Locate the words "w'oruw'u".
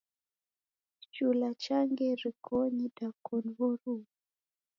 3.57-4.05